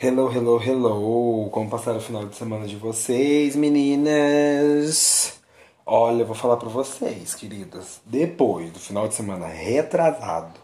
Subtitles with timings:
[0.00, 1.50] Hello, hello, hello!
[1.50, 5.40] Como passaram o final de semana de vocês, meninas?
[5.84, 8.00] Olha, eu vou falar pra vocês, queridas.
[8.06, 10.60] Depois do final de semana retrasado,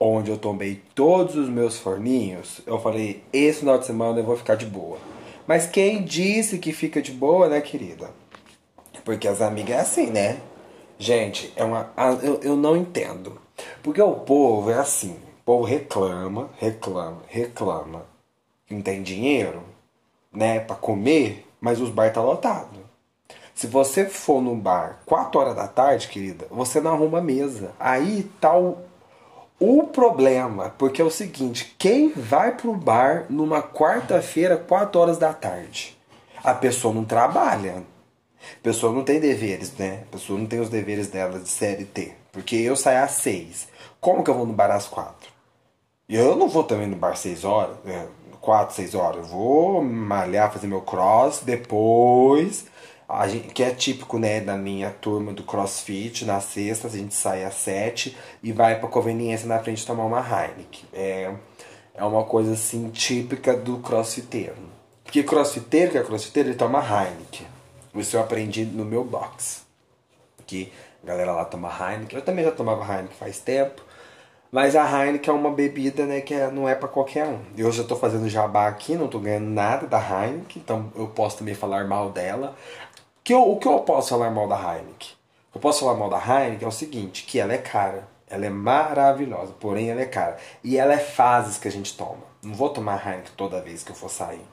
[0.00, 4.38] onde eu tomei todos os meus forninhos, eu falei: esse final de semana eu vou
[4.38, 4.96] ficar de boa.
[5.46, 8.08] Mas quem disse que fica de boa, né, querida?
[9.04, 10.40] Porque as amigas é assim, né?
[10.98, 11.92] Gente, é uma,
[12.22, 13.38] eu, eu não entendo.
[13.82, 18.08] Porque o povo é assim: o povo reclama, reclama, reclama
[18.70, 19.62] não tem dinheiro,
[20.32, 22.80] né, para comer, mas os bar tá lotado.
[23.54, 27.72] Se você for no bar 4 horas da tarde, querida, você não arruma mesa.
[27.78, 28.78] Aí tá o,
[29.58, 35.34] o problema, porque é o seguinte, quem vai pro bar numa quarta-feira, 4 horas da
[35.34, 35.94] tarde?
[36.42, 37.82] A pessoa não trabalha.
[38.42, 40.04] A pessoa não tem deveres, né?
[40.08, 42.14] A pessoa não tem os deveres dela de CLT.
[42.32, 43.68] Porque eu saio às 6.
[44.00, 45.30] Como que eu vou no bar às 4?
[46.08, 48.08] E eu não vou também no bar 6 horas, né?
[48.40, 49.16] 4, 6 horas.
[49.18, 52.66] Eu vou malhar, fazer meu cross, depois.
[53.08, 57.12] A gente, que é típico, né, da minha turma do crossfit, na sexta a gente
[57.12, 60.84] sai às 7 e vai pra conveniência na frente tomar uma Heineken.
[60.92, 61.34] É,
[61.94, 64.54] é uma coisa assim típica do crossfiteiro.
[65.02, 67.48] Porque crossfiteiro, que é crossfiteiro, ele toma Heineken.
[67.96, 69.66] Isso eu aprendi no meu box.
[70.46, 70.72] Que
[71.02, 72.16] a galera lá toma Heineken.
[72.16, 73.82] Eu também já tomava Heineken faz tempo.
[74.50, 77.38] Mas a Heineken é uma bebida, né, que é, não é para qualquer um.
[77.56, 81.38] Eu já tô fazendo jabá aqui, não tô ganhando nada da Heineken, então eu posso
[81.38, 82.56] também falar mal dela.
[83.22, 85.10] Que eu, o que eu posso falar mal da Heineken?
[85.54, 88.08] Eu posso falar mal da Heineken é o seguinte, que ela é cara.
[88.28, 90.36] Ela é maravilhosa, porém ela é cara.
[90.64, 92.22] E ela é fases que a gente toma.
[92.42, 94.44] Não vou tomar Heineken toda vez que eu for sair.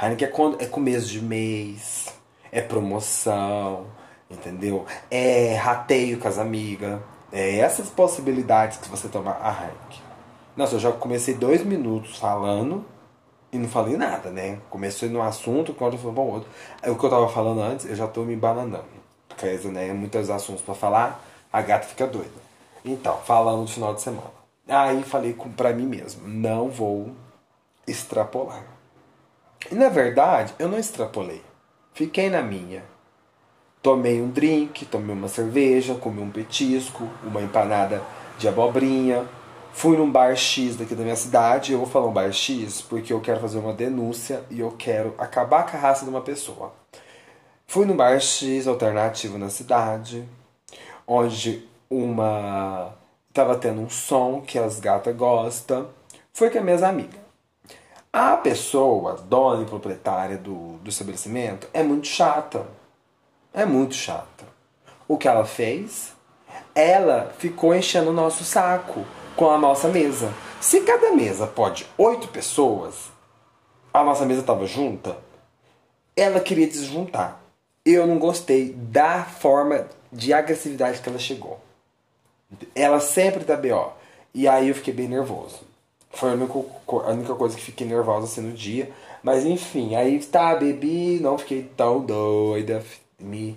[0.00, 2.06] Heineken é, quando, é começo de mês,
[2.52, 3.86] é promoção,
[4.30, 4.86] entendeu?
[5.10, 7.00] É rateio com as amigas.
[7.32, 10.02] É essas possibilidades que você toma a Heineken.
[10.56, 12.84] Nossa, eu já comecei dois minutos falando
[13.52, 14.58] e não falei nada, né?
[14.68, 16.48] Comecei no assunto, quando falei bom outro.
[16.82, 18.84] É o que eu tava falando antes, eu já tô me bananando.
[19.28, 22.30] Porque, né, muitos assuntos para falar, a gata fica doida.
[22.84, 24.30] Então, falando do final de semana.
[24.68, 27.10] Aí falei com, pra mim mesmo, não vou
[27.86, 28.64] extrapolar.
[29.70, 31.42] E na verdade, eu não extrapolei.
[31.92, 32.84] Fiquei na minha.
[33.82, 38.02] Tomei um drink, tomei uma cerveja, comi um petisco, uma empanada
[38.38, 39.26] de abobrinha.
[39.72, 41.72] Fui num bar X daqui da minha cidade.
[41.72, 45.14] Eu vou falar um bar X porque eu quero fazer uma denúncia e eu quero
[45.16, 46.74] acabar com a raça de uma pessoa.
[47.66, 50.28] Fui num bar X alternativo na cidade,
[51.06, 52.92] onde uma
[53.32, 55.88] tava tendo um som que as gatas gostam.
[56.34, 57.20] Foi com as minhas amigas.
[58.12, 62.66] A pessoa, dona e proprietária do, do estabelecimento, é muito chata
[63.52, 64.44] é muito chata.
[65.08, 66.12] O que ela fez?
[66.74, 69.04] Ela ficou enchendo o nosso saco
[69.36, 70.32] com a nossa mesa.
[70.60, 73.10] Se cada mesa pode oito pessoas,
[73.92, 75.16] a nossa mesa estava junta,
[76.16, 77.40] ela queria desjuntar.
[77.84, 81.58] Eu não gostei da forma de agressividade que ela chegou.
[82.74, 83.90] Ela sempre tá B.O.
[84.34, 85.60] E aí eu fiquei bem nervoso.
[86.10, 88.90] Foi a única, coisa que fiquei nervosa assim no dia.
[89.22, 92.84] Mas enfim, aí tá, bebi, não fiquei tão doida
[93.20, 93.56] me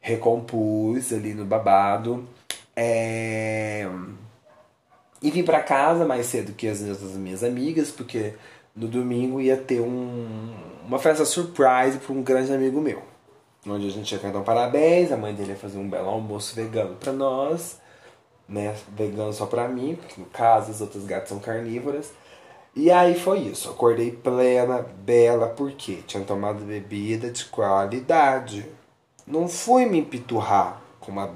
[0.00, 2.26] recompus ali no babado.
[2.74, 3.88] É...
[5.20, 8.34] E vim para casa mais cedo que as, as minhas amigas, porque
[8.74, 10.54] no domingo ia ter um,
[10.86, 13.02] uma festa surprise para um grande amigo meu.
[13.66, 16.54] Onde a gente ia cantar um parabéns, a mãe dele ia fazer um belo almoço
[16.54, 17.80] vegano para nós,
[18.48, 18.74] né?
[18.96, 22.12] Vegano só para mim, porque no caso as outras gatas são carnívoras.
[22.74, 28.64] E aí foi isso, acordei plena, bela, porque tinha tomado bebida de qualidade
[29.28, 31.28] não fui me empiturrar com uma,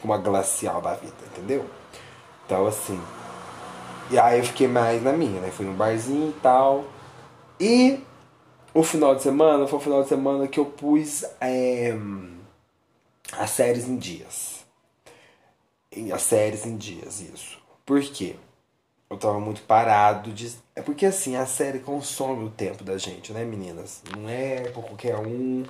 [0.00, 1.64] com uma glacial da vida, entendeu?
[2.44, 3.00] Então, assim.
[4.10, 5.50] E aí eu fiquei mais na minha, né?
[5.50, 6.84] Fui no barzinho e tal.
[7.58, 8.00] E
[8.74, 11.96] o final de semana foi o final de semana que eu pus é,
[13.38, 14.64] as séries em dias.
[16.12, 17.58] As séries em dias, isso.
[17.84, 18.36] Por quê?
[19.08, 20.56] Eu tava muito parado de.
[20.74, 24.02] É porque assim, a série consome o tempo da gente, né, meninas?
[24.16, 25.64] Não é por qualquer um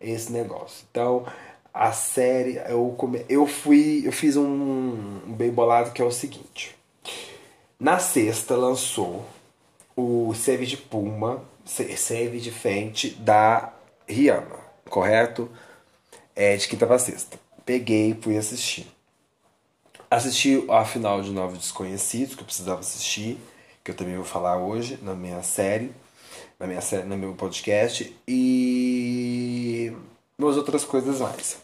[0.00, 0.84] esse negócio.
[0.90, 1.26] Então,
[1.72, 6.76] a série, eu, come, eu fui, eu fiz um, bem bolado que é o seguinte.
[7.78, 9.24] Na sexta lançou
[9.96, 13.72] o Save de Puma Save de Fenty da
[14.06, 14.58] Rihanna,
[14.88, 15.50] correto?
[16.36, 17.38] É de quinta pra sexta.
[17.64, 18.86] Peguei, fui assistir.
[20.10, 23.38] Assisti a final de Novos Desconhecidos, que eu precisava assistir,
[23.82, 25.90] que eu também vou falar hoje na minha série,
[26.58, 29.92] na minha série, no meu podcast, e
[30.38, 31.58] umas outras coisas mais.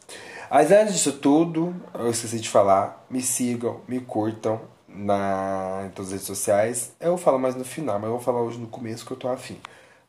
[0.51, 6.09] Mas antes disso tudo, eu esqueci de falar, me sigam, me curtam na, em todas
[6.09, 6.93] as redes sociais.
[7.01, 9.29] Eu falo mais no final, mas eu vou falar hoje no começo que eu tô
[9.29, 9.59] afim.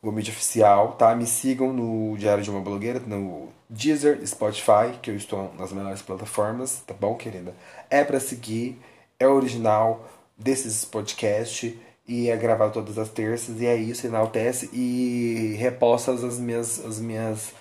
[0.01, 1.16] O mídia oficial, tá?
[1.16, 6.01] Me sigam no Diário de uma Blogueira, no Deezer, Spotify, que eu estou nas melhores
[6.01, 7.54] plataformas, tá bom, querida?
[7.88, 8.81] É para seguir,
[9.19, 11.74] é original desses podcasts
[12.11, 16.99] e é gravado todas as terças e é isso, enaltece e reposta as minhas, as
[16.99, 17.53] minhas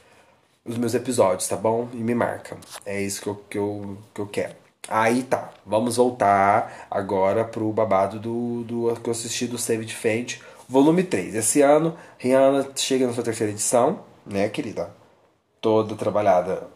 [0.64, 1.88] os meus episódios, tá bom?
[1.92, 2.58] E me marca.
[2.84, 4.54] É isso que eu, que eu, que eu quero.
[4.88, 9.94] Aí tá, vamos voltar agora pro babado do, do que eu assisti do Save de
[9.94, 11.36] Fate, volume 3.
[11.36, 14.90] Esse ano, Rihanna chega na sua terceira edição, né, querida?
[15.60, 16.66] Toda trabalhada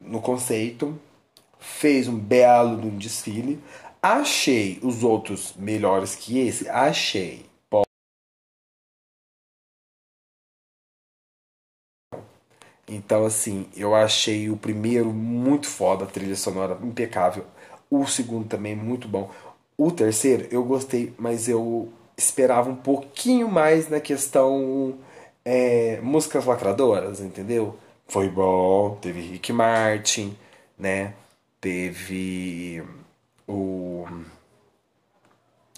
[0.00, 0.98] no conceito,
[1.58, 3.62] fez um belo um desfile.
[4.06, 6.68] Achei os outros melhores que esse?
[6.68, 7.46] Achei.
[12.86, 17.46] Então, assim, eu achei o primeiro muito foda, a trilha sonora impecável.
[17.90, 19.30] O segundo também muito bom.
[19.74, 24.98] O terceiro eu gostei, mas eu esperava um pouquinho mais na questão
[25.42, 27.74] é, músicas lacradoras, entendeu?
[28.06, 30.36] Foi bom, teve Rick Martin,
[30.78, 31.14] né?
[31.58, 32.82] Teve
[33.46, 34.06] o.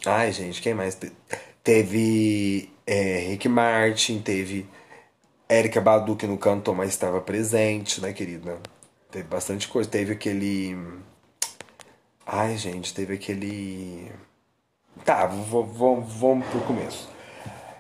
[0.04, 0.98] Ai, gente, quem mais?
[1.62, 4.68] Teve é, Rick Martin, teve
[5.48, 8.58] Érica Badu, que não cantou, mas estava presente, né, querida?
[9.10, 9.88] Teve bastante coisa.
[9.88, 10.76] Teve aquele.
[12.26, 14.10] Ai, gente, teve aquele.
[15.04, 17.08] Tá, vamos pro começo.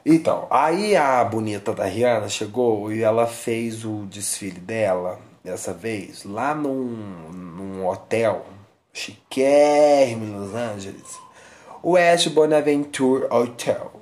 [0.04, 6.22] Então, aí a bonita da Rihanna chegou e ela fez o desfile dela, dessa vez,
[6.22, 6.84] lá num,
[7.32, 8.46] num hotel
[8.96, 11.18] chiquérrimo em Los Angeles.
[11.82, 13.92] O West Bonaventure Hotel.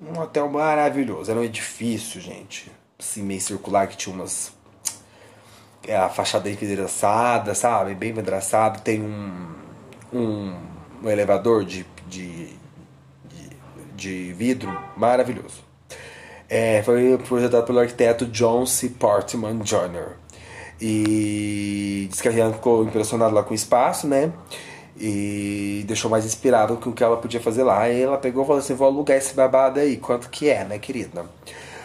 [0.00, 1.30] Um hotel maravilhoso.
[1.30, 4.52] Era um edifício, gente assim, meio circular, que tinha umas.
[5.86, 7.94] É, a fachada envidraçada, sabe?
[7.94, 8.78] Bem envidraçada.
[8.78, 9.54] Tem um,
[10.12, 10.56] um,
[11.02, 12.48] um elevador de, de,
[13.24, 13.50] de,
[13.94, 15.62] de vidro maravilhoso.
[16.48, 18.90] É, foi projetado pelo arquiteto John C.
[18.90, 20.16] Portman Jr.
[20.80, 24.32] E diz que a Rihanna ficou impressionada lá com o espaço, né?
[24.98, 27.88] E deixou mais inspirado com o que ela podia fazer lá.
[27.88, 30.78] E ela pegou e falou assim: vou alugar esse babado aí, quanto que é, né,
[30.78, 31.24] querida?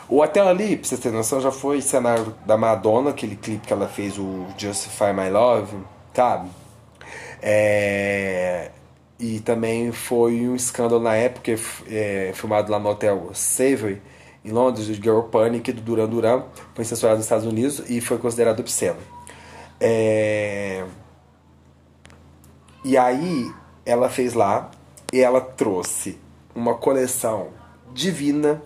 [0.08, 3.72] O hotel ali, pra vocês terem noção, já foi cenário da Madonna, aquele clipe que
[3.72, 5.78] ela fez, o Justify My Love,
[6.14, 6.50] sabe?
[7.42, 8.72] É...
[9.20, 11.52] E também foi um escândalo na época,
[11.88, 14.02] é, filmado lá no hotel Savoy,
[14.44, 16.44] em Londres, do Girl Panic, do Duran Duran,
[16.74, 19.00] foi censurado nos Estados Unidos e foi considerado obsceno.
[19.80, 20.86] É...
[22.84, 23.52] E aí,
[23.86, 24.72] ela fez lá,
[25.12, 26.18] e ela trouxe
[26.56, 27.50] uma coleção
[27.94, 28.62] divina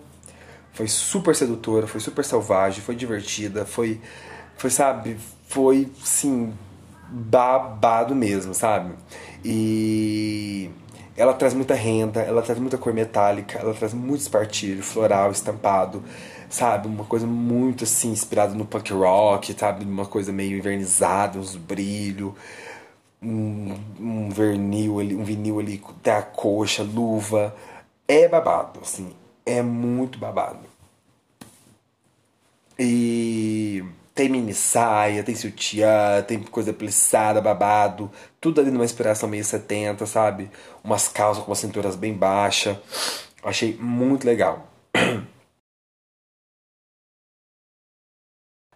[0.74, 4.00] foi super sedutora, foi super selvagem, foi divertida, foi,
[4.56, 5.16] foi sabe,
[5.48, 6.52] foi, sim,
[7.08, 8.92] babado mesmo, sabe?
[9.44, 10.68] E
[11.16, 16.02] ela traz muita renda, ela traz muita cor metálica, ela traz muito espartilho, floral, estampado,
[16.50, 16.88] sabe?
[16.88, 19.84] Uma coisa muito assim, inspirada no punk rock, sabe?
[19.84, 22.32] Uma coisa meio invernizada, uns brilhos,
[23.22, 27.54] um, um vinil ali, um vinil ali até a coxa, luva.
[28.08, 29.12] É babado, assim,
[29.46, 30.66] é muito babado.
[32.78, 39.44] E tem mini saia, tem sutiã, tem coisa plissada, babado, tudo ali numa inspiração meio
[39.44, 40.50] 70, sabe?
[40.84, 42.76] Umas calças com as cinturas bem baixas.
[43.42, 44.68] Achei muito legal.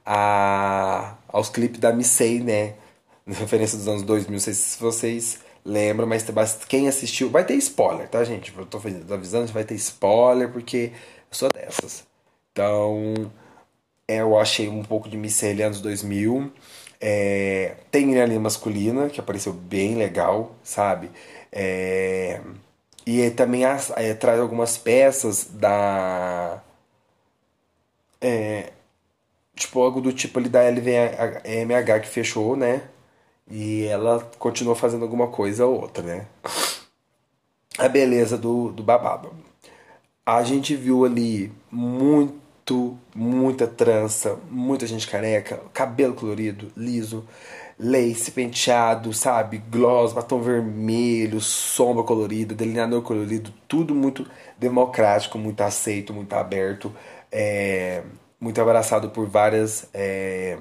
[0.05, 2.75] A, aos clipes da Missei, né?
[3.27, 6.25] Referência dos anos 2000, não sei se vocês lembra, mas
[6.69, 7.31] quem assistiu.
[7.31, 8.53] Vai ter spoiler, tá, gente?
[8.57, 8.79] Eu tô
[9.11, 10.93] avisando, vai ter spoiler, porque
[11.31, 12.07] eu sou dessas.
[12.53, 13.31] Então,
[14.09, 16.51] eu achei um pouco de Missy anos 2000.
[17.01, 21.11] É, tem ali masculina, que apareceu bem legal, sabe?
[21.53, 22.41] É,
[23.07, 26.63] e também as, é, traz algumas peças da.
[28.21, 28.73] É,
[29.55, 32.83] tipo, algo do tipo ali da LVMH que fechou, né?
[33.51, 36.27] E ela continuou fazendo alguma coisa ou outra, né?
[37.79, 39.33] A beleza do, do babado.
[40.27, 42.35] A gente viu ali muito,
[43.15, 47.27] muita trança, muita gente careca, cabelo colorido, liso,
[47.79, 49.59] lace, penteado, sabe?
[49.59, 54.27] Gloss, batom vermelho, sombra colorida, delineador colorido, tudo muito
[54.59, 56.93] democrático, muito aceito, muito aberto,
[57.31, 58.03] é,
[58.41, 60.59] muito abraçado por várias é,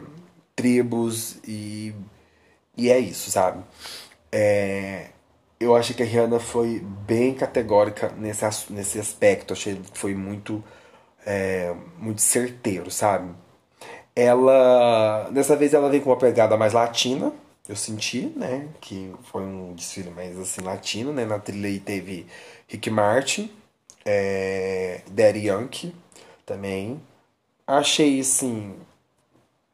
[0.55, 1.93] tribos e,
[2.75, 3.63] e é isso, sabe?
[4.31, 5.07] É,
[5.59, 10.63] eu achei que a Rihanna foi bem categórica nesse, nesse aspecto, achei que foi muito,
[11.27, 13.29] é, muito certeiro, sabe?
[14.15, 17.33] Ela, dessa vez ela vem com uma pegada mais latina,
[17.67, 22.25] eu senti, né, que foi um desfile mais assim latino, né, na trilha aí teve
[22.67, 23.51] Rick Martin,
[24.05, 25.93] é, Daddy Yankee
[26.45, 26.99] também.
[27.67, 28.75] Achei, assim,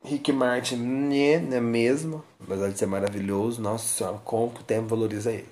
[0.04, 4.64] Rick Martin, né, não é mesmo, apesar de ser maravilhoso, nossa senhora, como que o
[4.64, 5.50] tempo valoriza ele.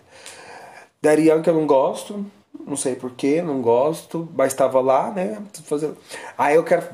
[0.99, 2.25] Daddy Yankee eu não gosto,
[2.65, 5.97] não sei porquê, não gosto, mas estava lá, né, fazendo...
[6.37, 6.87] Aí eu quero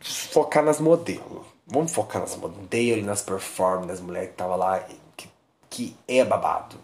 [0.00, 1.46] focar nas modelos.
[1.66, 4.86] Vamos focar nas modelos, nas performances das mulheres que tava lá,
[5.16, 5.28] que,
[5.68, 6.76] que é babado.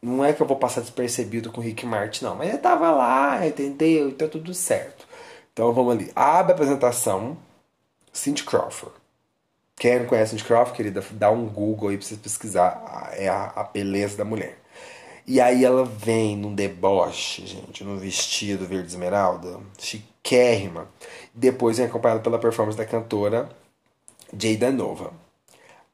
[0.00, 2.34] Não é que eu vou passar despercebido com o Rick Martin, não.
[2.34, 4.08] Mas ele tava lá, entendeu?
[4.08, 5.06] Então tudo certo.
[5.52, 6.10] Então vamos ali.
[6.16, 7.36] Abre a apresentação.
[8.12, 8.94] Cindy Crawford.
[9.76, 13.12] Quem não conhece Cindy Crawford, querida, dá um Google aí pra você pesquisar.
[13.12, 14.58] É a, a beleza da mulher.
[15.26, 20.88] E aí ela vem num deboche, gente, num vestido verde esmeralda, chiquérrima.
[21.32, 23.48] Depois vem acompanhada pela performance da cantora
[24.36, 25.12] Jada Nova.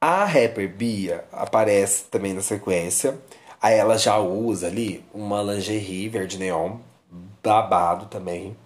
[0.00, 3.18] A rapper Bia aparece também na sequência.
[3.60, 6.78] Aí ela já usa ali uma lingerie verde neon,
[7.42, 8.56] babado também,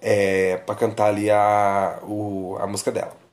[0.00, 3.23] é, para cantar ali a, o, a música dela.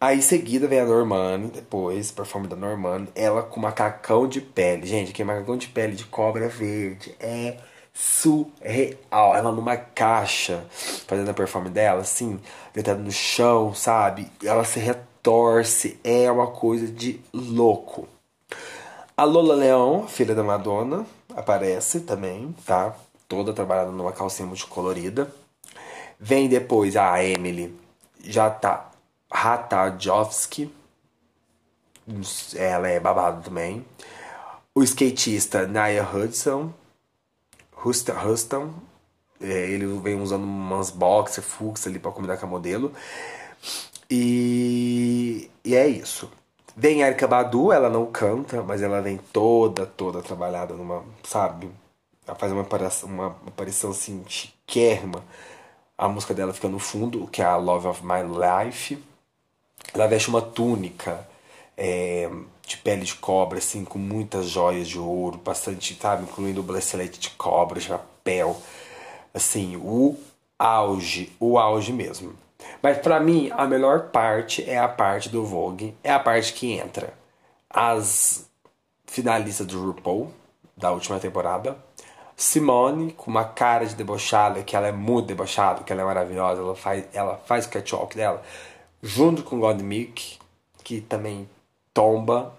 [0.00, 4.86] Aí seguida vem a Normani, depois, performance da Normani, ela com macacão de pele.
[4.86, 7.56] Gente, que macacão de pele de cobra verde é
[7.92, 9.34] surreal.
[9.34, 10.64] Ela numa caixa,
[11.08, 12.38] fazendo a performance dela, assim,
[12.72, 14.30] deitada no chão, sabe?
[14.44, 18.06] Ela se retorce, é uma coisa de louco.
[19.16, 22.94] A Lola Leão, filha da Madonna, aparece também, tá?
[23.26, 25.28] Toda trabalhada numa calcinha multicolorida.
[26.20, 27.76] Vem depois a Emily,
[28.22, 28.87] já tá
[29.30, 30.72] Ratajowski.
[32.56, 33.84] Ela é babado também.
[34.74, 36.72] O skatista Nia Hudson.
[37.84, 38.74] Huston
[39.40, 42.92] é, ele vem usando umas boxer, fux ali pra combinar com a modelo.
[44.10, 46.30] E, e é isso.
[46.76, 51.70] Vem Erika Badu, ela não canta, mas ela vem toda, toda trabalhada numa, sabe?
[52.26, 55.24] Ela faz uma aparição, uma aparição assim, chiquérrima.
[55.96, 59.02] A música dela fica no fundo, que é a Love of My Life.
[59.94, 61.26] Ela veste uma túnica
[61.76, 62.30] é,
[62.66, 67.18] de pele de cobra, assim, com muitas joias de ouro, bastante, sabe, incluindo o bracelete
[67.18, 68.60] de cobra, chapéu.
[69.32, 70.16] Assim, o
[70.58, 72.34] auge, o auge mesmo.
[72.82, 76.72] Mas para mim, a melhor parte é a parte do Vogue, é a parte que
[76.72, 77.12] entra
[77.70, 78.48] as
[79.06, 80.32] finalistas do RuPaul,
[80.76, 81.76] da última temporada.
[82.36, 86.60] Simone, com uma cara de debochada, que ela é muito debochada, que ela é maravilhosa,
[86.60, 88.42] ela faz, ela faz o catwalk dela
[89.02, 90.38] junto com Godmik,
[90.82, 91.48] que também
[91.92, 92.54] tomba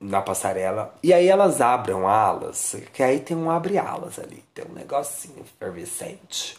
[0.00, 0.94] na passarela.
[1.02, 6.58] E aí elas abrem alas, que aí tem um abre-alas ali, tem um negocinho efervescente.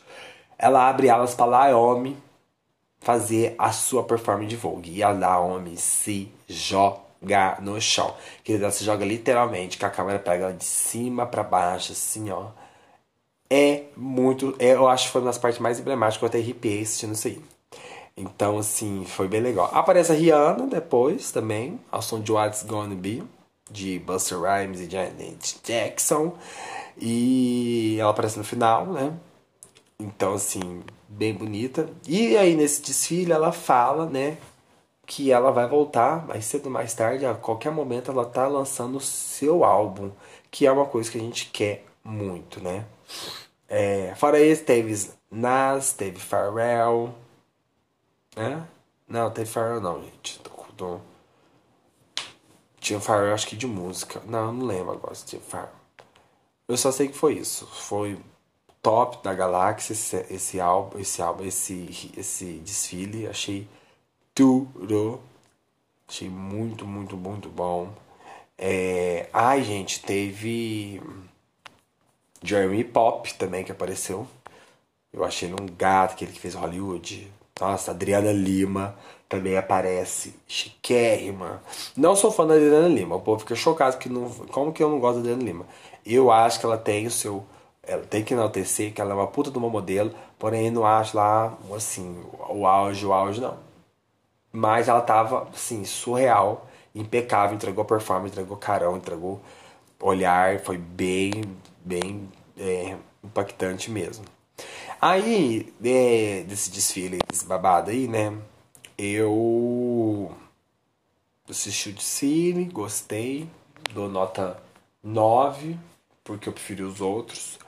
[0.57, 2.17] Ela abre alas para Naomi
[2.99, 4.91] fazer a sua performance de Vogue.
[4.91, 8.15] E a Naomi se joga no chão.
[8.43, 12.31] Que ela se joga literalmente, que a câmera pega ela de cima para baixo, assim,
[12.31, 12.47] ó.
[13.49, 14.55] É muito.
[14.57, 17.27] É, eu acho que foi uma das partes mais emblemáticas eu até arrepiei assistindo isso
[17.27, 17.41] aí.
[18.17, 19.69] Então, assim, foi bem legal.
[19.73, 23.23] Aparece a Rihanna depois também, ao som de What's Gonna Be,
[23.69, 26.33] de Buster Rhymes e Janet Jackson.
[26.97, 29.13] E ela aparece no final, né?
[29.99, 31.89] Então, assim, bem bonita.
[32.07, 34.37] E aí, nesse desfile, ela fala, né?
[35.05, 38.97] Que ela vai voltar mais cedo ou mais tarde, a qualquer momento, ela tá lançando
[38.97, 40.11] o seu álbum,
[40.49, 42.85] que é uma coisa que a gente quer muito, né?
[43.67, 47.13] É, fora isso, teve Nas, teve Pharrell,
[48.35, 48.61] é?
[49.07, 50.39] Não, tem Pharrell não, gente.
[50.39, 50.99] Tô, tô...
[52.79, 54.21] Tinha Pharrell, acho que de música.
[54.25, 55.73] Não, não lembro agora se tinha Pharrell.
[56.67, 57.65] Eu só sei que foi isso.
[57.67, 58.19] Foi
[58.81, 63.27] top da galáxia esse, esse álbum, esse álbum, esse, esse desfile.
[63.27, 63.67] Achei
[64.33, 65.21] tudo.
[66.07, 67.93] Achei muito, muito, muito bom.
[68.57, 69.29] É...
[69.33, 71.01] Ai, gente, teve
[72.43, 74.27] Jeremy Pop também que apareceu.
[75.11, 77.31] Eu achei um gato, aquele que fez Hollywood.
[77.59, 78.95] Nossa, Adriana Lima
[79.29, 80.35] também aparece.
[80.47, 81.61] Chiquérrima.
[81.95, 83.15] Não sou fã da Adriana Lima.
[83.15, 84.29] O povo fica chocado que não.
[84.29, 85.65] Como que eu não gosto da Adriana Lima?
[86.05, 87.45] Eu acho que ela tem o seu.
[87.83, 90.13] Ela tem que enaltecer que ela é uma puta de uma modelo.
[90.39, 93.57] Porém, não acho lá, assim, o auge, o auge não.
[94.51, 99.41] Mas ela tava, assim, surreal impecável, entregou performance, entregou carão, entregou
[99.99, 101.43] olhar, foi bem,
[101.83, 104.25] bem é, impactante mesmo.
[105.01, 108.35] Aí, é, desse desfile, desse babado aí, né?
[108.97, 110.35] Eu
[111.49, 113.49] assisti o desfile, gostei,
[113.93, 114.61] dou nota
[115.03, 115.77] 9,
[116.23, 117.59] porque eu preferi os outros.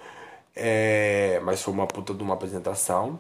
[0.56, 3.20] É, mas foi uma puta de uma apresentação.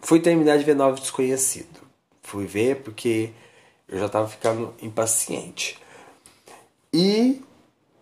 [0.00, 1.80] Fui terminar de ver Nove Desconhecido.
[2.22, 3.32] Fui ver porque
[3.88, 5.78] eu já tava ficando impaciente.
[6.92, 7.42] E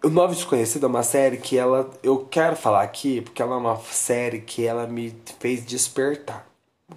[0.02, 1.90] o Nove Desconhecido é uma série que ela.
[2.02, 6.46] Eu quero falar aqui porque ela é uma série que ela me fez despertar.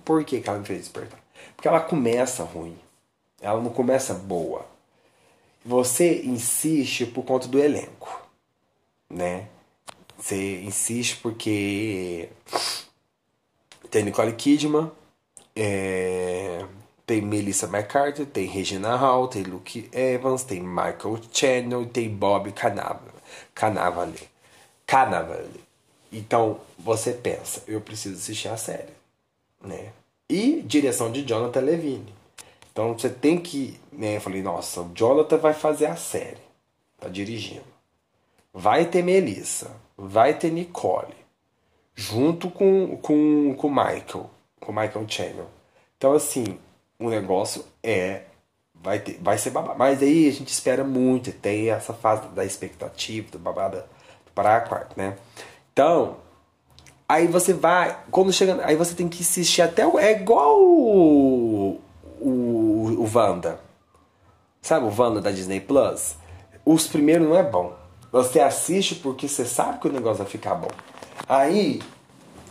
[0.03, 1.19] Por que, que ela me fez despertar?
[1.55, 2.77] Porque ela começa ruim.
[3.41, 4.65] Ela não começa boa.
[5.63, 8.21] Você insiste por conta do elenco,
[9.09, 9.47] né?
[10.17, 12.29] Você insiste porque
[13.89, 14.91] tem Nicole Kidman,
[15.55, 16.65] é,
[17.05, 22.51] tem Melissa McCarthy, tem Regina Hall, tem Luke Evans, tem Michael Channel e tem Bob
[22.51, 24.29] Cannavale.
[24.85, 25.63] Cannavale.
[26.11, 28.93] Então você pensa, eu preciso assistir a série,
[29.61, 29.91] né?
[30.29, 32.13] E direção de Jonathan Levine.
[32.71, 34.17] Então você tem que, né?
[34.17, 36.41] Eu falei, nossa, o Jonathan vai fazer a série,
[36.99, 37.65] tá dirigindo.
[38.53, 41.15] Vai ter Melissa, vai ter Nicole,
[41.93, 45.47] junto com com com Michael, com Michael Channel.
[45.97, 46.57] Então assim,
[46.99, 48.23] o negócio é
[48.73, 49.77] vai ter, vai ser babado.
[49.77, 53.85] Mas aí a gente espera muito, tem essa fase da expectativa, do babada
[54.33, 55.15] para a quarta, né?
[55.73, 56.17] Então,
[57.07, 61.81] aí você vai, quando chega, aí você tem que assistir até o, é igual o,
[62.19, 62.29] o,
[62.99, 63.59] o Wanda.
[64.61, 66.15] Sabe o Wanda da Disney Plus?
[66.65, 67.75] Os primeiros não é bom.
[68.11, 70.71] Você assiste porque você sabe que o negócio vai ficar bom.
[71.27, 71.81] Aí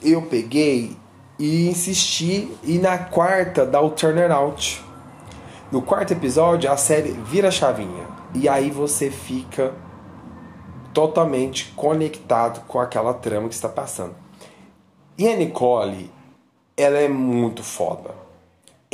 [0.02, 0.96] eu peguei
[1.38, 4.82] e insisti e na quarta dá o turnaround.
[5.70, 9.72] No quarto episódio a série vira chavinha e aí você fica
[10.92, 14.14] totalmente conectado com aquela trama que está passando.
[15.16, 16.10] E a Nicole,
[16.76, 18.24] ela é muito foda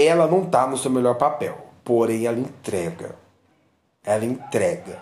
[0.07, 3.17] ela não tá no seu melhor papel, porém ela entrega.
[4.05, 4.99] Ela entrega.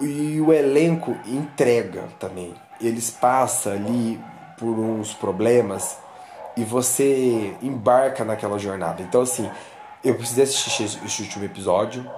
[0.00, 2.54] E o elenco entrega também.
[2.80, 4.20] Eles passam ali
[4.56, 5.98] por uns problemas
[6.56, 9.02] e você embarca naquela jornada.
[9.02, 9.50] Então, assim,
[10.04, 12.08] eu precisei assistir esse último episódio.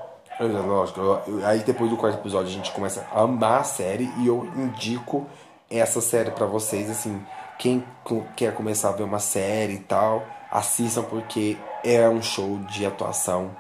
[0.41, 4.45] Lógico, aí depois do quarto episódio a gente começa a amar a série e eu
[4.57, 5.27] indico
[5.71, 7.25] essa série para vocês, assim,
[7.59, 7.85] quem
[8.35, 13.51] quer começar a ver uma série e tal, assistam porque é um show de atuação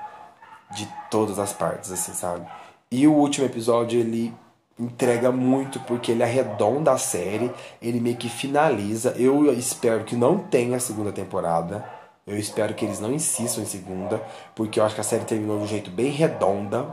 [0.74, 2.46] de todas as partes, assim, sabe?
[2.90, 4.34] E o último episódio ele
[4.78, 9.14] entrega muito porque ele arredonda a série, ele meio que finaliza.
[9.16, 11.84] Eu espero que não tenha segunda temporada.
[12.26, 14.22] Eu espero que eles não insistam em segunda,
[14.54, 16.86] porque eu acho que a série terminou de um jeito bem redonda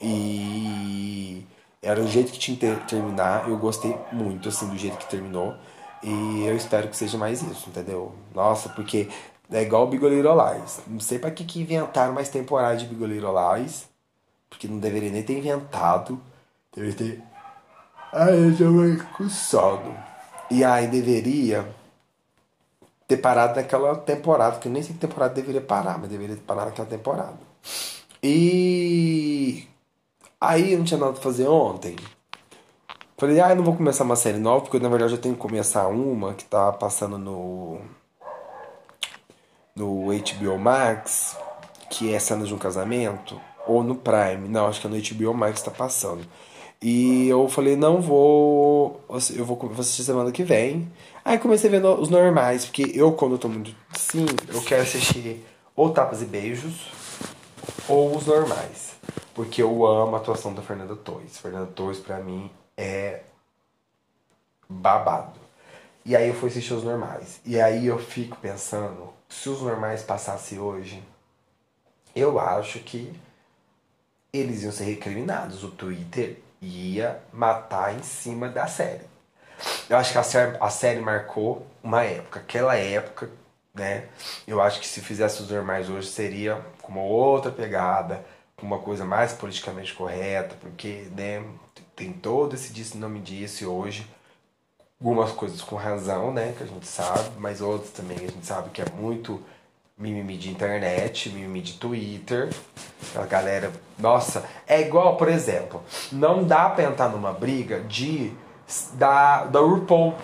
[0.00, 1.44] e
[1.82, 3.48] era o jeito que tinha que terminar.
[3.48, 5.54] Eu gostei muito assim do jeito que terminou.
[6.02, 8.12] E eu espero que seja mais isso, entendeu?
[8.34, 9.08] Nossa, porque
[9.50, 10.80] é igual o Bigolirolais.
[10.86, 13.88] Não sei pra que, que inventaram mais temporada de Bigolirolais.
[14.48, 16.20] Porque não deveria nem ter inventado.
[16.74, 17.22] Deveria ter.
[18.12, 18.84] Ai, eu já vou
[19.16, 19.96] com sono.
[20.50, 21.66] E aí deveria
[23.06, 26.70] ter parado naquela temporada, que nem sei que temporada deveria parar, mas deveria ter parado
[26.70, 27.38] naquela temporada.
[28.22, 29.68] E
[30.40, 31.96] aí eu não tinha nada pra fazer ontem.
[33.16, 35.40] Falei, ah, eu não vou começar uma série nova, porque na verdade eu tenho que
[35.40, 37.78] começar uma que tá passando no.
[39.76, 41.36] no HBO Max,
[41.90, 44.48] que é Cena de um Casamento, ou no Prime.
[44.48, 46.26] Não, acho que é no HBO Max tá passando.
[46.86, 49.00] E eu falei, não vou.
[49.34, 50.92] Eu vou, assistir semana que vem.
[51.24, 55.42] Aí comecei vendo os normais, porque eu, quando eu tô muito sim, eu quero assistir
[55.74, 56.90] ou Tapas e Beijos
[57.88, 58.96] ou os normais.
[59.32, 61.38] Porque eu amo a atuação da Fernanda Torres.
[61.38, 63.22] Fernanda Torres, pra mim, é
[64.68, 65.40] babado.
[66.04, 67.40] E aí eu fui assistir os normais.
[67.46, 71.02] E aí eu fico pensando, se os normais passassem hoje,
[72.14, 73.10] eu acho que
[74.30, 75.64] eles iam ser recriminados.
[75.64, 79.06] O Twitter ia matar em cima da série.
[79.88, 82.40] Eu acho que a série, a série marcou uma época.
[82.40, 83.30] Aquela época,
[83.74, 84.08] né?
[84.46, 88.24] Eu acho que se fizesse os normais hoje seria com uma outra pegada,
[88.56, 91.44] com uma coisa mais politicamente correta, porque, né?
[91.96, 94.06] tem todo esse disse não me disse hoje.
[95.00, 96.54] Algumas coisas com razão, né?
[96.56, 99.42] Que a gente sabe, mas outras também a gente sabe que é muito
[99.96, 102.50] mimimi de internet, mimimi de Twitter.
[103.14, 103.72] A galera.
[103.98, 108.32] Nossa, é igual, por exemplo, não dá pra entrar numa briga de.
[108.94, 110.14] da, da RuPaul.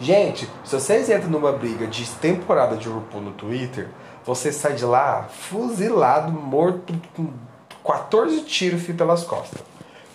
[0.00, 3.88] Gente, se vocês entram numa briga de temporada de RuPaul no Twitter,
[4.24, 7.32] você sai de lá fuzilado, morto com
[7.84, 9.60] 14 tiros fio pelas costas.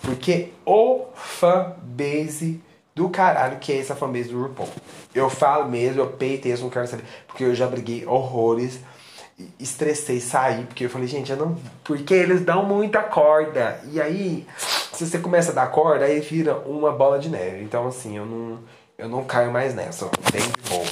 [0.00, 2.62] Porque o fanbase
[2.94, 4.68] do caralho que é essa fanbase do RuPaul.
[5.14, 7.04] Eu falo mesmo, eu peito isso, não quero saber.
[7.26, 8.78] Porque eu já briguei horrores,
[9.58, 11.56] estressei, saí, porque eu falei, gente, eu não.
[11.82, 13.80] Porque eles dão muita corda.
[13.90, 14.46] E aí,
[14.92, 17.62] se você começa a dar corda, aí vira uma bola de neve.
[17.64, 18.60] Então, assim, eu não,
[18.96, 20.08] eu não caio mais nessa.
[20.32, 20.86] Bem boa.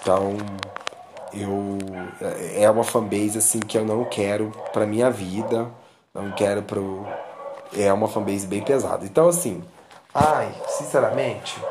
[0.00, 0.36] Então,
[1.32, 1.78] eu.
[2.56, 5.68] É uma fanbase, assim, que eu não quero pra minha vida.
[6.12, 7.06] Não quero pro.
[7.76, 9.04] É uma fanbase bem pesada.
[9.04, 9.62] Então, assim.
[10.14, 11.62] Ai, sinceramente,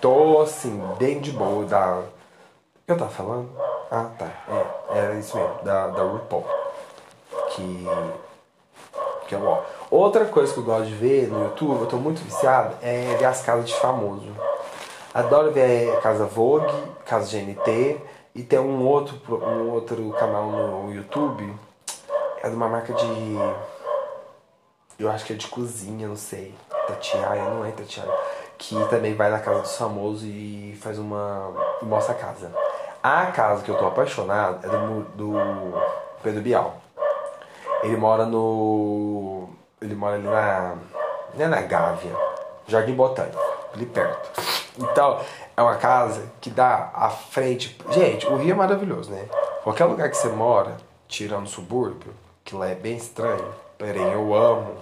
[0.00, 2.02] tô assim, bem de boa da.
[2.86, 3.50] Eu tava falando?
[3.90, 4.28] Ah, tá.
[4.48, 6.46] É, era isso mesmo, da, da RuPaul.
[7.50, 7.86] Que.
[9.26, 9.64] Que é bom.
[9.90, 13.24] Outra coisa que eu gosto de ver no YouTube, eu tô muito viciado, é ver
[13.24, 14.32] as casas de famoso.
[15.12, 16.72] Adoro ver a Casa Vogue,
[17.04, 18.00] Casa GNT,
[18.32, 21.52] e tem um outro, um outro canal no YouTube,
[22.40, 23.36] é de uma marca de
[25.00, 26.54] eu acho que é de cozinha, não sei.
[26.86, 28.12] Tatiaia, não é Tatiaia.
[28.58, 31.54] Que também vai na casa dos famosos e faz uma.
[31.80, 32.52] e mostra a casa.
[33.02, 35.32] A casa que eu tô apaixonado é do, do
[36.22, 36.76] Pedro Bial.
[37.82, 39.48] Ele mora no.
[39.80, 40.76] Ele mora ali na.
[41.34, 42.14] Não é na Gávea,
[42.66, 43.40] Jardim Botânico,
[43.72, 44.30] ali perto.
[44.78, 45.20] Então,
[45.56, 47.78] é uma casa que dá à frente.
[47.90, 49.26] Gente, o Rio é maravilhoso, né?
[49.62, 50.76] Qualquer lugar que você mora,
[51.08, 52.12] tirando o subúrbio,
[52.44, 53.46] que lá é bem estranho,
[53.80, 54.76] porém eu amo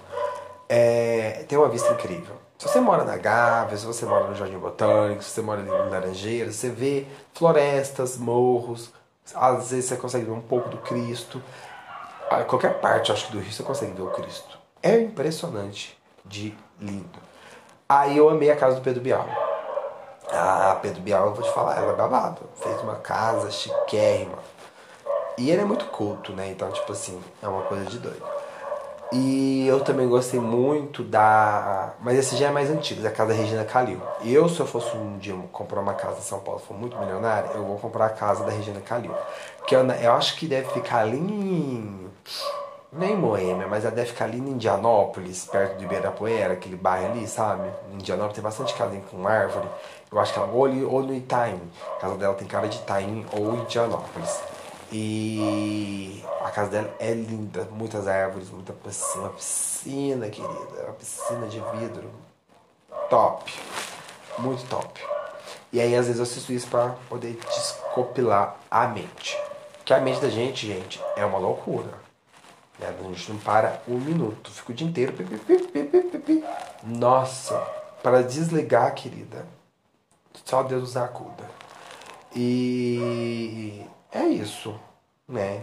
[0.69, 2.35] é, tem uma vista incrível.
[2.59, 5.73] Se você mora na Gávea, se você mora no Jardim Botânico, se você mora no
[5.89, 8.93] Laranjeira, você vê florestas, morros,
[9.33, 11.41] às vezes você consegue ver um pouco do Cristo.
[12.49, 14.59] Qualquer parte, acho que do Rio, você consegue ver o Cristo.
[14.83, 17.19] É impressionante de lindo.
[17.89, 19.27] Aí eu amei a casa do Pedro Bial.
[20.31, 22.43] Ah, Pedro Bial, eu vou te falar, ela é babado.
[22.57, 24.39] Fez uma casa chiquérrima.
[25.39, 26.51] E ele é muito culto, né?
[26.51, 28.38] Então, tipo assim, é uma coisa de doido.
[29.11, 31.95] E eu também gostei muito da.
[32.01, 34.01] Mas esse já é mais antigo, da casa Regina Calil.
[34.23, 37.51] Eu, se eu fosse um dia comprar uma casa em São Paulo, for muito milionário,
[37.55, 39.15] eu vou comprar a casa da Regina Calil.
[39.57, 42.09] Porque eu, eu acho que deve ficar ali em.
[42.91, 47.27] Nem Moema, mas ela deve ficar ali em Indianópolis, perto de Ibirapuera, aquele bairro ali,
[47.27, 47.69] sabe?
[47.93, 49.69] Em Indianópolis tem bastante casa com árvore.
[50.11, 51.61] Eu acho que ela ou, ali, ou no Itaim.
[51.97, 54.41] A casa dela tem cara de Itaim ou Indianópolis.
[54.91, 61.47] E a casa dela é linda, muitas árvores, muita piscina, uma piscina, querida, uma piscina
[61.47, 62.11] de vidro.
[63.11, 63.53] Top.
[64.39, 65.01] Muito top.
[65.73, 69.39] E aí às vezes eu assisto isso para poder descopilar a mente.
[69.85, 71.93] Que a mente da gente, gente, é uma loucura.
[72.79, 72.89] Né?
[72.89, 74.51] A gente não para um minuto.
[74.51, 75.15] Fica o dia inteiro.
[76.83, 77.59] Nossa,
[78.03, 79.47] para desligar, querida.
[80.45, 81.45] Só Deus nos acuda.
[82.35, 84.75] E é isso,
[85.29, 85.63] né?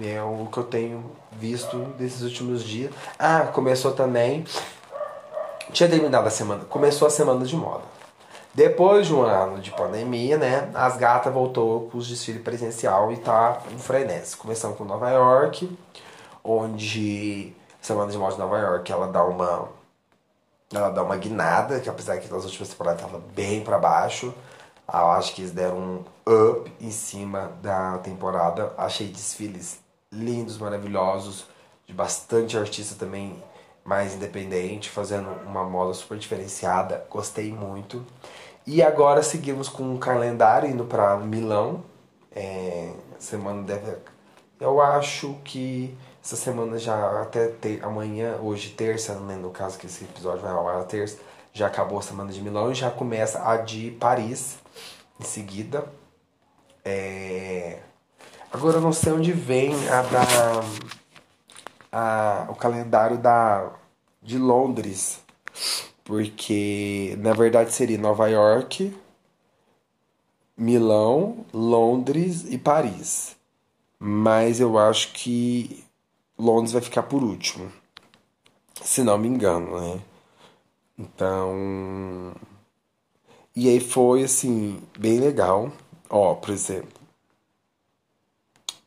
[0.00, 2.92] É o que eu tenho visto desses últimos dias.
[3.18, 4.44] Ah, começou também.
[5.72, 6.64] Tinha terminado a semana.
[6.66, 7.84] Começou a semana de moda.
[8.54, 10.70] Depois de um ano de pandemia, né?
[10.74, 14.36] As gatas voltou com os desfiles presencial e tá um frenesi.
[14.36, 15.78] Começando com Nova York,
[16.42, 19.68] onde Semana de Moda de Nova York ela dá uma.
[20.72, 24.34] Ela dá uma guinada, que apesar que nas últimas temporadas tava bem para baixo.
[24.90, 26.04] Eu acho que eles deram um
[26.50, 28.72] up em cima da temporada.
[28.78, 31.46] Achei desfiles lindos, maravilhosos,
[31.86, 33.42] de bastante artista também
[33.84, 37.04] mais independente, fazendo uma moda super diferenciada.
[37.10, 38.04] Gostei muito.
[38.66, 41.82] E agora seguimos com um calendário indo para Milão.
[42.34, 43.96] É, semana deve.
[44.58, 49.86] Eu acho que essa semana já até ter, amanhã, hoje terça, né, no caso que
[49.86, 51.18] esse episódio vai ao ar terça,
[51.52, 54.58] já acabou a semana de Milão e já começa a de Paris
[55.20, 55.90] em seguida.
[56.84, 57.80] É...
[58.52, 60.24] Agora eu não sei onde vem a da.
[61.90, 63.72] A, o calendário da
[64.22, 65.20] de Londres.
[66.04, 68.96] Porque na verdade seria Nova York,
[70.56, 73.36] Milão, Londres e Paris.
[73.98, 75.84] Mas eu acho que
[76.38, 77.70] Londres vai ficar por último.
[78.82, 80.00] Se não me engano, né?
[80.98, 82.34] Então.
[83.60, 85.72] E aí foi assim, bem legal.
[86.08, 87.00] Ó, por exemplo.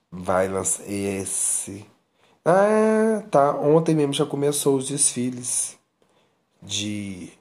[0.09, 1.85] Vai lançar esse.
[2.45, 3.53] Ah, tá.
[3.57, 5.77] Ontem mesmo já começou os desfiles
[6.63, 7.33] de.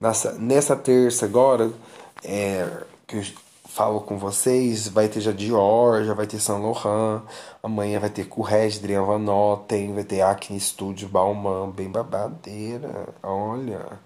[0.00, 1.70] Nessa, nessa terça agora,
[2.24, 2.66] é,
[3.06, 3.24] que eu
[3.66, 7.22] falo com vocês, vai ter já Dior, já vai ter Saint Laurent,
[7.62, 14.00] amanhã vai ter Courrèges, Adrian Van Noten, vai ter Acne Studio, Balmain, bem babadeira, olha.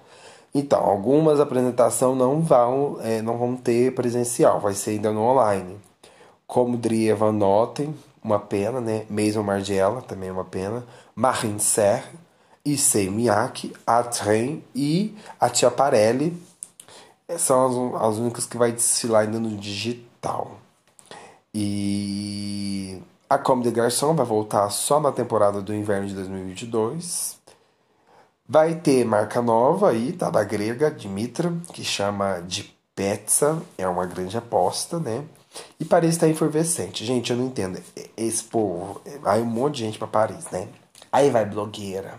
[0.55, 5.77] Então, algumas apresentações não vão, é, não vão ter presencial, vai ser ainda no online.
[6.47, 9.05] Como Drie Van Noten, uma pena, né?
[9.11, 10.85] Maison Margiela, também uma pena.
[11.15, 12.17] Marine Serre,
[12.65, 16.41] Issei Miyake, a Trem e a Tiaparelli.
[17.37, 20.53] São as, as únicas que vai desfilar ainda no digital.
[21.53, 27.39] E a Comme des Garçons vai voltar só na temporada do inverno de 2022.
[28.47, 30.29] Vai ter marca nova aí, tá?
[30.29, 33.63] Da grega, Dimitra, que chama de Petsa.
[33.79, 35.25] É uma grande aposta, né?
[35.81, 37.05] E Paris tá efervescente.
[37.05, 37.81] Gente, eu não entendo.
[38.17, 39.01] Esse povo.
[39.25, 40.69] Aí um monte de gente pra Paris, né?
[41.11, 42.19] Aí vai blogueira.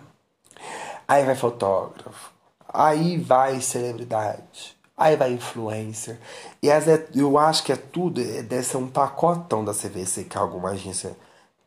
[1.08, 2.32] Aí vai fotógrafo.
[2.68, 4.76] Aí vai celebridade.
[4.98, 6.18] Aí vai influencer.
[6.62, 10.24] E as, é, eu acho que é tudo, é, deve ser um pacotão da CVC
[10.24, 11.16] que alguma agência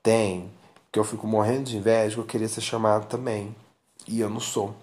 [0.03, 0.51] tem,
[0.91, 3.55] que eu fico morrendo de inveja, eu queria ser chamado também.
[4.09, 4.75] E eu não sou.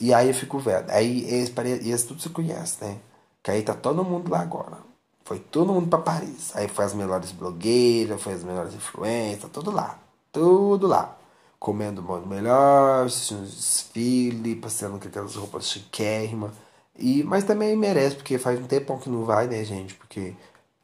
[0.00, 0.90] E aí eu fico vendo.
[0.90, 1.52] Aí esse,
[1.88, 2.98] esse tudo se conhece, né?
[3.42, 4.78] Que aí tá todo mundo lá agora.
[5.24, 6.54] Foi todo mundo para Paris.
[6.54, 9.98] Aí foi as melhores blogueiras, foi as melhores influências, tudo lá.
[10.32, 11.16] Tudo lá.
[11.58, 16.52] Comendo o melhor, assistindo desfile, passeando com aquelas roupas chiquérrimas.
[16.98, 19.94] E, mas também merece, porque faz um tempão que não vai, né, gente?
[19.94, 20.34] Porque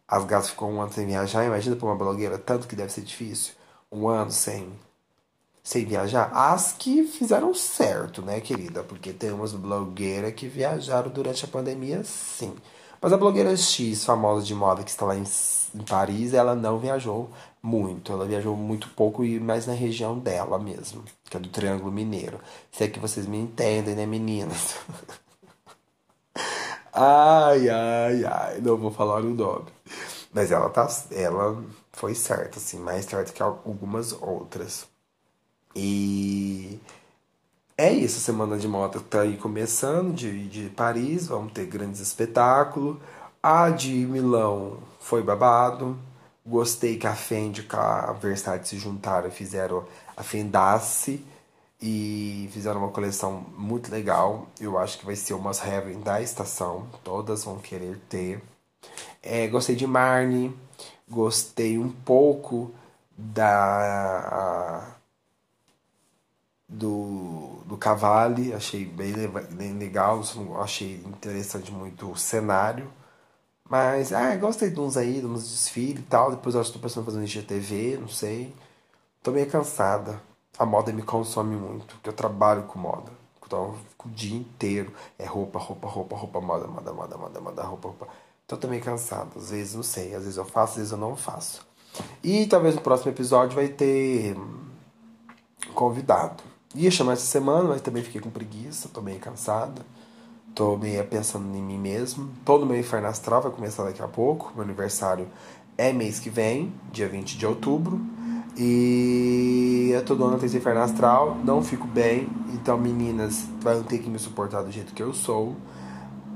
[0.08, 1.44] as gatas ficam um ano sem viajar.
[1.44, 3.54] Imagina pra uma blogueira, tanto que deve ser difícil.
[3.90, 4.72] Um ano sem,
[5.62, 6.30] sem viajar.
[6.34, 8.82] As que fizeram certo, né, querida?
[8.82, 12.54] Porque tem umas blogueiras que viajaram durante a pandemia, sim.
[13.00, 15.24] Mas a blogueira X, famosa de moda, que está lá em,
[15.74, 17.30] em Paris, ela não viajou
[17.62, 18.12] muito.
[18.12, 22.40] Ela viajou muito pouco e mais na região dela mesmo, que é do Triângulo Mineiro.
[22.70, 24.76] Se é que vocês me entendem, né, meninas?
[26.92, 29.66] Ai, ai, ai, não vou falar o nome.
[30.32, 30.88] Mas ela tá.
[31.12, 34.86] Ela foi certa, assim, mais certa que algumas outras.
[35.74, 36.80] E
[37.76, 42.00] é isso, a Semana de Moda tá aí começando, de, de Paris, vamos ter grandes
[42.00, 42.98] espetáculos.
[43.42, 45.98] A de Milão foi babado.
[46.44, 49.84] Gostei que a Fendi e a Versace se juntaram e fizeram
[50.16, 51.24] a Fendace
[51.80, 54.46] e fizeram uma coleção muito legal.
[54.60, 58.42] Eu acho que vai ser umas heaven da estação, todas vão querer ter.
[59.22, 60.54] É, gostei de Marnie,
[61.08, 62.72] gostei um pouco
[63.16, 64.96] da
[66.72, 69.12] do, do Cavalli, achei bem,
[69.52, 70.22] bem legal,
[70.60, 72.90] achei interessante muito o cenário.
[73.68, 76.30] Mas, ah, gostei de uns aí, de uns desfiles e tal.
[76.30, 78.54] Depois eu acho que pensando em fazer um IGTV, não sei.
[79.22, 80.20] Tô meio cansada
[80.58, 83.10] a moda me consome muito, porque eu trabalho com moda.
[83.44, 87.88] Então, o dia inteiro é roupa, roupa, roupa, roupa, moda, moda, moda, moda, moda, roupa,
[87.88, 88.08] roupa.
[88.44, 89.30] Então, eu tô meio cansado.
[89.36, 90.14] Às vezes, não sei.
[90.14, 91.66] Às vezes eu faço, às vezes eu não faço.
[92.22, 94.36] E talvez no próximo episódio vai ter
[95.74, 96.42] convidado.
[96.74, 99.82] Ia chamar essa semana, mas também fiquei com preguiça, tô meio cansada.
[100.54, 102.30] Tô meio pensando em mim mesmo.
[102.44, 104.52] Todo meu inferno astral vai começar daqui a pouco.
[104.54, 105.26] Meu aniversário
[105.78, 108.00] é mês que vem, dia 20 de outubro.
[108.56, 112.28] E eu tô dando esse inferno astral, não fico bem.
[112.52, 115.56] Então, meninas, vão ter que me suportar do jeito que eu sou.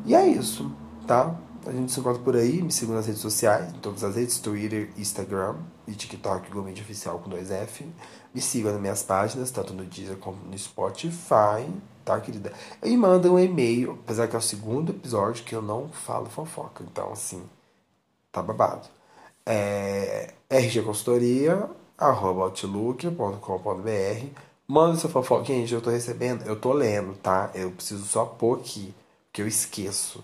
[0.07, 0.72] E é isso,
[1.07, 1.35] tá?
[1.66, 4.38] A gente se encontra por aí, me siga nas redes sociais, em todas as redes,
[4.38, 7.85] Twitter, Instagram e TikTok, Glomente Oficial com 2F.
[8.37, 11.66] Me siga nas minhas páginas, tanto no Deezer como no Spotify,
[12.05, 12.53] tá, querida?
[12.85, 16.85] E manda um e-mail, apesar que é o segundo episódio que eu não falo fofoca.
[16.85, 17.42] Então, assim,
[18.31, 18.87] tá babado.
[19.46, 24.27] É, RG Consultoria, arroba outlook.com.br.
[24.68, 25.44] Manda sua fofoca.
[25.46, 27.51] Gente, eu tô recebendo, eu tô lendo, tá?
[27.55, 28.94] Eu preciso só pôr aqui,
[29.33, 30.22] que eu esqueço.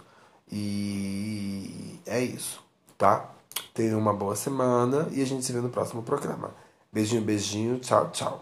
[0.51, 2.62] E é isso,
[2.98, 3.31] tá?
[3.72, 6.51] Tenha uma boa semana e a gente se vê no próximo programa.
[6.94, 8.40] Beijinho, beijinho, tchau, tchau.